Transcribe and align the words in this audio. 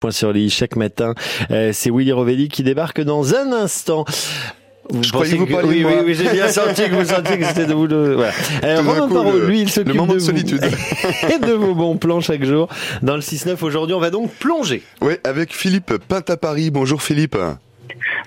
Point 0.00 0.12
sur 0.12 0.32
les 0.32 0.48
chaque 0.48 0.76
matin. 0.76 1.14
Euh, 1.50 1.72
c'est 1.74 1.90
Willy 1.90 2.12
Rovelli 2.12 2.48
qui 2.48 2.62
débarque 2.62 3.02
dans 3.02 3.34
un 3.34 3.52
instant. 3.52 4.06
Vous 4.88 5.02
je 5.02 5.12
croyais 5.12 5.36
que 5.36 5.42
vous 5.42 5.68
oui, 5.68 5.84
oui, 5.84 5.94
oui, 6.04 6.14
j'ai 6.14 6.30
bien 6.30 6.48
senti 6.52 6.88
que 6.88 6.94
vous 6.94 7.04
sentiez 7.04 7.38
que 7.38 7.44
c'était 7.44 7.66
de 7.66 7.74
vous. 7.74 7.86
Voilà. 7.86 8.32
Euh, 8.64 8.80
Romain 8.80 9.08
Parole, 9.08 9.46
lui, 9.46 9.60
il 9.60 9.70
s'occupe 9.70 9.94
de, 9.94 10.14
de 10.14 10.18
solitude 10.18 10.64
et 11.28 11.38
de 11.46 11.52
vos 11.52 11.74
bons 11.74 11.96
plans 11.96 12.20
chaque 12.20 12.44
jour 12.44 12.68
dans 13.02 13.14
le 13.14 13.20
6-9. 13.20 13.62
Aujourd'hui, 13.62 13.94
on 13.94 14.00
va 14.00 14.08
donc 14.08 14.30
plonger. 14.32 14.82
Oui, 15.02 15.14
avec 15.22 15.54
Philippe 15.54 15.92
Paris. 16.40 16.70
Bonjour 16.70 17.02
Philippe. 17.02 17.36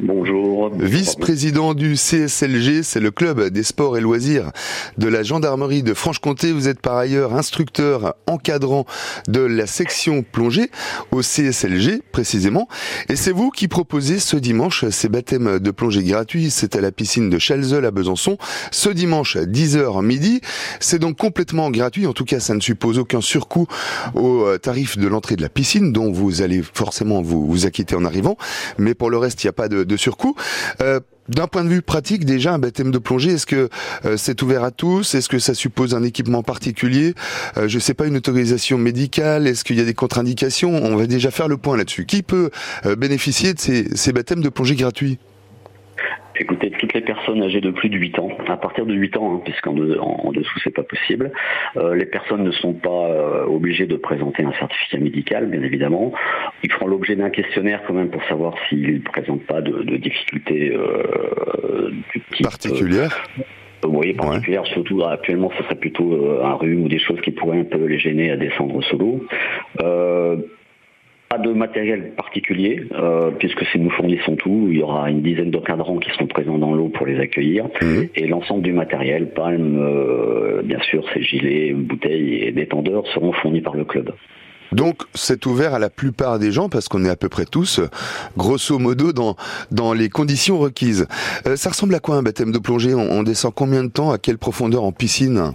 Bonjour. 0.00 0.70
Vice-président 0.74 1.74
du 1.74 1.94
CSLG, 1.94 2.82
c'est 2.82 3.00
le 3.00 3.10
club 3.10 3.48
des 3.50 3.62
sports 3.62 3.98
et 3.98 4.00
loisirs 4.00 4.50
de 4.96 5.06
la 5.06 5.22
gendarmerie 5.22 5.82
de 5.82 5.92
Franche-Comté. 5.92 6.52
Vous 6.52 6.68
êtes 6.68 6.80
par 6.80 6.96
ailleurs 6.96 7.34
instructeur 7.34 8.14
encadrant 8.26 8.86
de 9.28 9.40
la 9.40 9.66
section 9.66 10.22
plongée 10.22 10.70
au 11.10 11.20
CSLG 11.20 12.02
précisément. 12.10 12.68
Et 13.08 13.16
c'est 13.16 13.32
vous 13.32 13.50
qui 13.50 13.68
proposez 13.68 14.18
ce 14.18 14.36
dimanche 14.36 14.88
ces 14.88 15.08
baptêmes 15.08 15.58
de 15.58 15.70
plongée 15.70 16.02
gratuits. 16.02 16.50
C'est 16.50 16.74
à 16.74 16.80
la 16.80 16.90
piscine 16.90 17.28
de 17.28 17.38
Chalzeul 17.38 17.84
à 17.84 17.90
Besançon. 17.90 18.38
Ce 18.70 18.88
dimanche, 18.88 19.36
10h 19.36 20.02
midi. 20.02 20.40
C'est 20.80 20.98
donc 20.98 21.18
complètement 21.18 21.70
gratuit. 21.70 22.06
En 22.06 22.12
tout 22.12 22.24
cas, 22.24 22.40
ça 22.40 22.54
ne 22.54 22.60
suppose 22.60 22.98
aucun 22.98 23.20
surcoût 23.20 23.66
au 24.14 24.56
tarif 24.58 24.96
de 24.96 25.06
l'entrée 25.06 25.36
de 25.36 25.42
la 25.42 25.50
piscine 25.50 25.92
dont 25.92 26.10
vous 26.10 26.40
allez 26.40 26.62
forcément 26.62 27.20
vous, 27.20 27.46
vous 27.46 27.66
acquitter 27.66 27.94
en 27.94 28.04
arrivant. 28.04 28.36
Mais 28.78 28.94
pour 28.94 29.10
le 29.10 29.18
reste, 29.18 29.44
il 29.44 29.46
n'y 29.46 29.50
a 29.50 29.54
pas 29.54 29.68
de, 29.68 29.81
de 29.84 29.96
surcoût. 29.96 30.34
Euh, 30.80 31.00
d'un 31.28 31.46
point 31.46 31.64
de 31.64 31.68
vue 31.68 31.82
pratique, 31.82 32.24
déjà, 32.24 32.52
un 32.52 32.58
baptême 32.58 32.90
de 32.90 32.98
plongée, 32.98 33.32
est-ce 33.32 33.46
que 33.46 33.68
euh, 34.04 34.16
c'est 34.16 34.42
ouvert 34.42 34.64
à 34.64 34.70
tous? 34.70 35.14
Est-ce 35.14 35.28
que 35.28 35.38
ça 35.38 35.54
suppose 35.54 35.94
un 35.94 36.02
équipement 36.02 36.42
particulier? 36.42 37.14
Euh, 37.56 37.68
Je 37.68 37.76
ne 37.76 37.80
sais 37.80 37.94
pas, 37.94 38.06
une 38.06 38.16
autorisation 38.16 38.76
médicale? 38.76 39.46
Est-ce 39.46 39.62
qu'il 39.62 39.76
y 39.76 39.80
a 39.80 39.84
des 39.84 39.94
contre-indications? 39.94 40.70
On 40.72 40.96
va 40.96 41.06
déjà 41.06 41.30
faire 41.30 41.48
le 41.48 41.56
point 41.56 41.76
là-dessus. 41.76 42.06
Qui 42.06 42.22
peut 42.22 42.50
bénéficier 42.98 43.54
de 43.54 43.60
ces, 43.60 43.96
ces 43.96 44.12
baptêmes 44.12 44.42
de 44.42 44.48
plongée 44.48 44.74
gratuits? 44.74 45.18
Écoutez, 46.34 46.71
toutes 46.92 47.00
les 47.00 47.14
personnes 47.14 47.42
âgées 47.42 47.60
de 47.60 47.70
plus 47.70 47.88
de 47.88 47.96
8 47.96 48.18
ans, 48.18 48.28
à 48.48 48.56
partir 48.56 48.86
de 48.86 48.94
8 48.94 49.16
ans, 49.16 49.34
hein, 49.34 49.40
puisqu'en 49.44 49.76
en, 49.76 50.32
dessous 50.32 50.58
c'est 50.62 50.74
pas 50.74 50.82
possible, 50.82 51.32
euh, 51.76 51.94
les 51.94 52.06
personnes 52.06 52.44
ne 52.44 52.50
sont 52.50 52.74
pas 52.74 53.08
euh, 53.08 53.44
obligées 53.46 53.86
de 53.86 53.96
présenter 53.96 54.44
un 54.44 54.52
certificat 54.52 54.98
médical, 54.98 55.46
bien 55.46 55.62
évidemment. 55.62 56.12
Ils 56.62 56.72
feront 56.72 56.86
l'objet 56.86 57.16
d'un 57.16 57.30
questionnaire 57.30 57.82
quand 57.86 57.94
même 57.94 58.10
pour 58.10 58.22
savoir 58.24 58.54
s'ils 58.68 58.94
ne 58.94 58.98
présentent 59.00 59.46
pas 59.46 59.60
de, 59.60 59.82
de 59.82 59.96
difficultés 59.96 60.74
euh, 60.74 61.90
du 62.12 62.20
type 62.32 62.46
particulière. 62.46 63.24
Vous 63.82 63.92
voyez, 63.92 64.14
particulière, 64.14 64.64
surtout 64.66 65.02
actuellement, 65.02 65.50
ce 65.58 65.64
serait 65.64 65.74
plutôt 65.74 66.40
un 66.40 66.54
rhume 66.54 66.84
ou 66.84 66.88
des 66.88 67.00
choses 67.00 67.20
qui 67.20 67.32
pourraient 67.32 67.58
un 67.58 67.64
peu 67.64 67.84
les 67.84 67.98
gêner 67.98 68.30
à 68.30 68.36
descendre 68.36 68.80
sous 68.84 68.96
l'eau. 68.96 69.26
Pas 71.32 71.38
de 71.38 71.52
matériel 71.54 72.12
particulier, 72.14 72.82
euh, 72.92 73.30
puisque 73.38 73.64
nous 73.76 73.88
fournissons 73.88 74.36
tout, 74.36 74.66
il 74.70 74.80
y 74.80 74.82
aura 74.82 75.08
une 75.08 75.22
dizaine 75.22 75.50
d'encadrants 75.50 75.96
qui 75.96 76.10
seront 76.10 76.26
présents 76.26 76.58
dans 76.58 76.74
l'eau 76.74 76.90
pour 76.90 77.06
les 77.06 77.18
accueillir, 77.18 77.64
mmh. 77.80 78.02
et 78.16 78.26
l'ensemble 78.26 78.62
du 78.62 78.74
matériel, 78.74 79.30
palme, 79.30 79.78
euh, 79.80 80.60
bien 80.62 80.80
sûr, 80.82 81.02
ces 81.14 81.22
gilets, 81.22 81.72
bouteilles 81.72 82.34
et 82.42 82.52
détendeurs 82.52 83.06
seront 83.14 83.32
fournis 83.32 83.62
par 83.62 83.76
le 83.76 83.86
club. 83.86 84.12
Donc 84.72 85.04
c'est 85.14 85.46
ouvert 85.46 85.72
à 85.72 85.78
la 85.78 85.88
plupart 85.88 86.38
des 86.38 86.52
gens 86.52 86.68
parce 86.68 86.88
qu'on 86.90 87.02
est 87.06 87.10
à 87.10 87.16
peu 87.16 87.30
près 87.30 87.46
tous, 87.46 87.80
grosso 88.36 88.78
modo, 88.78 89.14
dans, 89.14 89.34
dans 89.70 89.94
les 89.94 90.10
conditions 90.10 90.58
requises. 90.58 91.08
Euh, 91.46 91.56
ça 91.56 91.70
ressemble 91.70 91.94
à 91.94 92.00
quoi 92.00 92.16
un 92.16 92.22
baptême 92.22 92.52
de 92.52 92.58
plongée? 92.58 92.94
On, 92.94 93.10
on 93.10 93.22
descend 93.22 93.54
combien 93.54 93.84
de 93.84 93.90
temps? 93.90 94.10
À 94.10 94.18
quelle 94.18 94.36
profondeur? 94.36 94.84
En 94.84 94.92
piscine? 94.92 95.52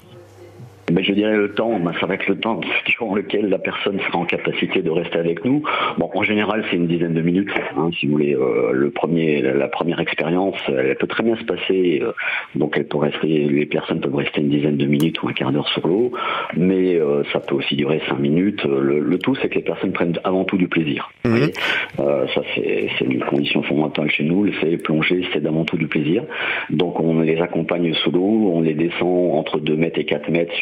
Ben, 0.91 1.03
je 1.03 1.06
dirais 1.17 1.35
le 1.35 1.53
temps, 1.53 1.79
ben, 1.79 1.93
ça 1.99 2.05
va 2.05 2.13
être 2.15 2.27
le 2.27 2.37
temps 2.37 2.59
durant 2.85 3.15
lequel 3.15 3.49
la 3.49 3.57
personne 3.57 3.99
sera 3.99 4.19
en 4.19 4.25
capacité 4.25 4.81
de 4.81 4.89
rester 4.89 5.17
avec 5.17 5.43
nous. 5.43 5.63
Bon, 5.97 6.09
en 6.13 6.23
général, 6.23 6.63
c'est 6.69 6.77
une 6.77 6.87
dizaine 6.87 7.13
de 7.13 7.21
minutes. 7.21 7.49
Hein, 7.75 7.89
si 7.99 8.05
vous 8.05 8.13
voulez, 8.13 8.35
euh, 8.35 8.71
le 8.71 8.89
premier, 8.91 9.41
la, 9.41 9.67
première 9.67 9.99
expérience, 9.99 10.57
elle 10.67 10.95
peut 10.95 11.07
très 11.07 11.23
bien 11.23 11.35
se 11.35 11.43
passer. 11.43 11.99
Euh, 12.01 12.11
donc, 12.55 12.75
elle 12.77 12.87
peut 12.87 12.97
rester, 12.97 13.27
les 13.27 13.65
personnes 13.65 13.99
peuvent 13.99 14.15
rester 14.15 14.41
une 14.41 14.49
dizaine 14.49 14.77
de 14.77 14.85
minutes 14.85 15.21
ou 15.23 15.29
un 15.29 15.33
quart 15.33 15.51
d'heure 15.51 15.67
sur 15.69 15.87
l'eau, 15.87 16.11
mais 16.55 16.95
euh, 16.95 17.23
ça 17.33 17.39
peut 17.39 17.55
aussi 17.55 17.75
durer 17.75 18.01
cinq 18.07 18.19
minutes. 18.19 18.63
Le, 18.63 18.99
le 18.99 19.19
tout, 19.19 19.35
c'est 19.35 19.49
que 19.49 19.55
les 19.55 19.61
personnes 19.61 19.91
prennent 19.91 20.19
avant 20.23 20.43
tout 20.43 20.57
du 20.57 20.67
plaisir. 20.67 21.09
Mhm. 21.25 21.51
ça, 21.97 22.41
c'est 22.55 23.05
une 23.05 23.23
condition 23.23 23.61
fondamentale 23.63 24.09
chez 24.09 24.23
nous. 24.23 24.47
C'est 24.61 24.77
plonger, 24.77 25.27
c'est 25.33 25.41
d'avant 25.41 25.65
tout 25.65 25.77
du 25.77 25.87
plaisir. 25.87 26.23
Donc, 26.69 26.99
on 26.99 27.21
les 27.21 27.39
accompagne 27.41 27.93
sous 27.95 28.11
l'eau, 28.11 28.51
on 28.53 28.61
les 28.61 28.73
descend 28.73 29.35
entre 29.35 29.59
2 29.59 29.75
mètres 29.75 29.99
et 29.99 30.05
4 30.05 30.29
mètres 30.29 30.53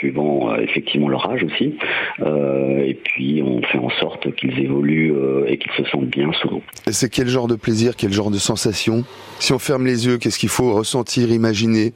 euh, 0.50 0.58
effectivement 0.58 1.10
leur 1.10 1.30
âge 1.30 1.44
aussi. 1.44 1.76
Euh, 2.22 2.86
et 2.86 2.94
puis 2.94 3.42
on 3.44 3.62
fait 3.62 3.78
en 3.78 3.90
sorte 3.90 4.34
qu'ils 4.36 4.60
évoluent 4.60 5.14
euh, 5.14 5.46
et 5.48 5.58
qu'ils 5.58 5.72
se 5.74 5.84
sentent 5.86 6.10
bien 6.10 6.32
sous 6.34 6.50
l'eau. 6.50 6.62
Et 6.88 6.92
c'est 6.92 7.10
quel 7.10 7.28
genre 7.28 7.48
de 7.48 7.56
plaisir, 7.56 7.94
quel 7.98 8.12
genre 8.12 8.32
de 8.32 8.38
sensation? 8.38 9.04
Si 9.40 9.54
on 9.54 9.60
ferme 9.60 9.86
les 9.86 10.06
yeux, 10.08 10.18
qu'est-ce 10.18 10.40
qu'il 10.40 10.50
faut 10.50 10.74
ressentir, 10.74 11.32
imaginer? 11.32 11.94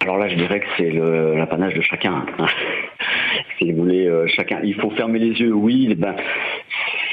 Alors 0.00 0.18
là, 0.18 0.28
je 0.28 0.36
dirais 0.36 0.60
que 0.60 0.66
c'est 0.76 0.90
l'apanage 1.36 1.74
de 1.74 1.82
chacun. 1.82 2.24
si 3.58 3.72
vous 3.72 3.82
voulez, 3.82 4.08
chacun. 4.28 4.60
Il 4.62 4.74
faut 4.74 4.90
fermer 4.90 5.18
les 5.18 5.32
yeux, 5.32 5.52
oui. 5.52 5.94
Ben, 5.96 6.14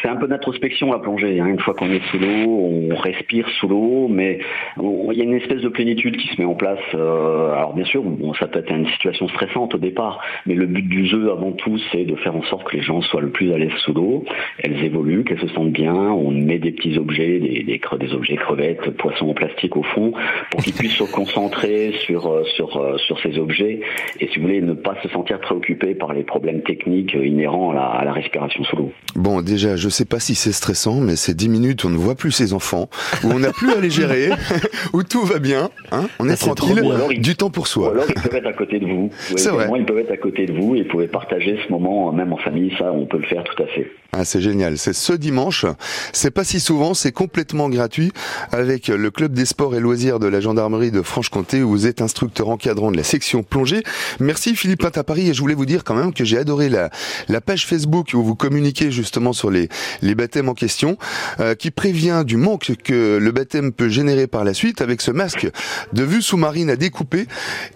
c'est 0.05 0.11
un 0.11 0.17
peu 0.17 0.27
d'introspection 0.27 0.93
à 0.93 0.99
plonger. 0.99 1.39
Hein. 1.39 1.47
Une 1.47 1.59
fois 1.59 1.73
qu'on 1.73 1.89
est 1.89 2.01
sous 2.11 2.19
l'eau, 2.19 2.27
on 2.27 2.95
respire 2.95 3.49
sous 3.59 3.67
l'eau, 3.67 4.07
mais 4.07 4.37
il 4.77 5.17
y 5.17 5.21
a 5.21 5.23
une 5.23 5.33
espèce 5.33 5.61
de 5.61 5.69
plénitude 5.69 6.17
qui 6.17 6.27
se 6.27 6.39
met 6.39 6.45
en 6.45 6.53
place. 6.53 6.77
Euh, 6.93 7.53
alors 7.53 7.73
bien 7.73 7.85
sûr, 7.85 8.03
ça 8.39 8.47
peut 8.47 8.59
être 8.59 8.71
une 8.71 8.87
situation 8.89 9.27
stressante 9.29 9.73
au 9.73 9.77
départ, 9.79 10.19
mais 10.45 10.53
le 10.53 10.67
but 10.67 10.87
du 10.87 11.07
jeu 11.07 11.31
avant 11.31 11.53
tout, 11.53 11.79
c'est 11.91 12.03
de 12.03 12.15
faire 12.17 12.35
en 12.35 12.43
sorte 12.43 12.69
que 12.69 12.75
les 12.75 12.83
gens 12.83 13.01
soient 13.01 13.21
le 13.21 13.31
plus 13.31 13.51
à 13.51 13.57
l'aise 13.57 13.71
sous 13.79 13.93
l'eau. 13.93 14.23
Elles 14.59 14.83
évoluent, 14.83 15.23
qu'elles 15.23 15.39
se 15.39 15.47
sentent 15.47 15.71
bien. 15.71 15.95
On 15.95 16.29
met 16.29 16.59
des 16.59 16.71
petits 16.71 16.99
objets, 16.99 17.39
des, 17.39 18.13
objets 18.13 18.35
crevettes, 18.35 18.91
poissons 18.97 19.29
en 19.29 19.33
plastique 19.33 19.75
au 19.75 19.83
fond, 19.83 20.13
pour 20.51 20.61
qu'ils 20.61 20.73
puissent 20.73 20.91
se 20.97 21.11
concentrer 21.11 21.93
sur 22.05 22.27
euh, 22.27 22.43
euh, 22.59 22.97
sur 22.99 23.19
ces 23.21 23.39
objets 23.39 23.79
et 24.19 24.27
si 24.27 24.37
vous 24.37 24.43
voulez 24.43 24.61
ne 24.61 24.73
pas 24.73 24.95
se 25.01 25.09
sentir 25.09 25.39
préoccupé 25.39 25.95
par 25.95 26.13
les 26.13 26.23
problèmes 26.23 26.61
techniques 26.61 27.15
inhérents 27.15 27.71
à 27.71 27.73
la, 27.73 27.85
à 27.85 28.05
la 28.05 28.13
respiration 28.13 28.63
sous 28.65 28.75
l'eau. 28.75 28.91
Bon, 29.15 29.41
déjà, 29.41 29.75
je 29.75 29.89
sais 29.95 30.05
pas 30.05 30.19
si 30.19 30.35
c'est 30.35 30.51
stressant, 30.51 30.99
mais 30.99 31.15
c'est 31.15 31.33
10 31.33 31.49
minutes 31.49 31.83
où 31.83 31.87
on 31.87 31.91
ne 31.91 31.97
voit 31.97 32.15
plus 32.15 32.31
ses 32.31 32.53
enfants, 32.53 32.89
où 33.23 33.31
on 33.31 33.39
n'a 33.39 33.51
plus 33.51 33.71
à 33.71 33.79
les 33.79 33.89
gérer, 33.89 34.29
où 34.93 35.03
tout 35.03 35.23
va 35.23 35.39
bien, 35.39 35.69
hein 35.91 36.07
on 36.19 36.27
est 36.27 36.33
ah, 36.33 36.35
tranquille, 36.53 37.21
du 37.21 37.35
temps 37.35 37.49
pour 37.49 37.67
soi. 37.67 37.89
Ou 37.89 37.91
alors 37.91 38.05
ils 38.09 38.21
peuvent 38.21 38.35
être 38.35 38.47
à 38.47 38.53
côté 38.53 38.79
de 38.79 38.85
vous. 38.85 39.09
C'est 39.35 39.49
vrai. 39.49 39.69
Ils 39.77 39.85
peuvent 39.85 39.99
être 39.99 40.11
à 40.11 40.17
côté 40.17 40.45
de 40.45 40.53
vous 40.53 40.75
et 40.75 40.83
vous 40.83 40.89
pouvez 40.89 41.07
partager 41.07 41.57
ce 41.65 41.71
moment, 41.71 42.11
même 42.11 42.33
en 42.33 42.37
famille, 42.37 42.73
ça, 42.77 42.91
on 42.91 43.05
peut 43.05 43.17
le 43.17 43.25
faire 43.25 43.43
tout 43.43 43.61
à 43.63 43.67
fait. 43.67 43.89
Ah, 44.17 44.23
c'est 44.23 44.39
génial. 44.39 44.77
C'est 44.77 44.93
ce 44.93 45.11
dimanche. 45.11 45.65
C'est 46.13 46.31
pas 46.31 46.45
si 46.45 46.61
souvent, 46.61 46.93
c'est 46.93 47.11
complètement 47.11 47.67
gratuit 47.67 48.13
avec 48.53 48.87
le 48.87 49.11
club 49.11 49.33
des 49.33 49.43
sports 49.43 49.75
et 49.75 49.81
loisirs 49.81 50.19
de 50.19 50.27
la 50.27 50.39
gendarmerie 50.39 50.89
de 50.89 51.01
Franche-Comté 51.01 51.63
où 51.63 51.69
vous 51.71 51.85
êtes 51.85 52.01
instructeur 52.01 52.47
encadrant 52.47 52.91
de 52.91 52.97
la 52.97 53.03
section 53.03 53.43
plongée. 53.43 53.83
Merci 54.21 54.55
Philippe 54.55 54.79
Plainte 54.79 54.97
à 54.97 55.03
Paris 55.03 55.27
et 55.27 55.33
je 55.33 55.41
voulais 55.41 55.53
vous 55.53 55.65
dire 55.65 55.83
quand 55.83 55.95
même 55.95 56.13
que 56.13 56.23
j'ai 56.23 56.37
adoré 56.37 56.69
la, 56.69 56.91
la 57.27 57.41
page 57.41 57.67
Facebook 57.67 58.11
où 58.13 58.23
vous 58.23 58.35
communiquez 58.35 58.89
justement 58.89 59.33
sur 59.33 59.51
les, 59.51 59.67
les 60.01 60.15
baptêmes 60.15 60.47
en 60.47 60.53
question, 60.53 60.97
euh, 61.41 61.53
qui 61.53 61.69
prévient 61.69 62.23
du 62.25 62.37
manque 62.37 62.71
que 62.85 63.17
le 63.17 63.31
baptême 63.33 63.73
peut 63.73 63.89
générer 63.89 64.27
par 64.27 64.45
la 64.45 64.53
suite 64.53 64.79
avec 64.79 65.01
ce 65.01 65.11
masque 65.11 65.45
de 65.91 66.03
vue 66.03 66.21
sous-marine 66.21 66.69
à 66.69 66.77
découper 66.77 67.27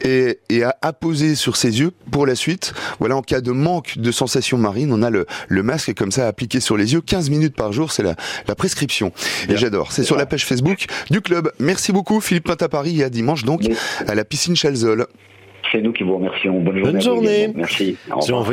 et, 0.05 0.39
et 0.47 0.63
à 0.63 0.77
apposer 0.81 1.35
sur 1.35 1.57
ses 1.57 1.81
yeux 1.81 1.91
pour 2.11 2.25
la 2.25 2.35
suite. 2.35 2.73
Voilà, 2.99 3.17
en 3.17 3.21
cas 3.21 3.41
de 3.41 3.51
manque 3.51 3.97
de 3.97 4.11
sensation 4.13 4.57
marine, 4.57 4.93
on 4.93 5.03
a 5.03 5.09
le 5.09 5.63
masque 5.63 5.93
comme 5.95 6.13
ça 6.13 6.28
appliqué 6.29 6.59
sur 6.59 6.77
les 6.77 6.93
yeux 6.93 7.01
15 7.01 7.29
minutes 7.29 7.55
par 7.55 7.73
jour, 7.73 7.91
c'est 7.91 8.03
la, 8.03 8.15
la 8.47 8.55
prescription. 8.55 9.11
Et 9.49 9.57
j'adore. 9.57 9.91
C'est 9.91 10.03
sur 10.03 10.15
la 10.15 10.25
page 10.25 10.45
Facebook 10.45 10.85
du 11.09 11.21
club. 11.21 11.51
Merci 11.59 11.91
beaucoup 11.91 12.21
Philippe 12.21 12.45
Pinte 12.45 12.61
à 12.63 12.69
Paris 12.69 13.01
et 13.01 13.03
à 13.03 13.09
dimanche 13.09 13.43
donc 13.43 13.61
à 14.07 14.15
la 14.15 14.23
piscine 14.23 14.55
Chalzol. 14.55 15.07
C'est 15.71 15.81
nous 15.81 15.93
qui 15.93 16.03
vous 16.03 16.15
remercions. 16.15 16.59
Bonne 16.61 16.77
journée. 16.77 16.91
Bonne 16.91 17.01
journée. 17.01 17.53
Merci. 17.55 17.97